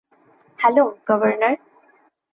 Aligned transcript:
Hello, 0.59 0.85
governor. 1.07 1.55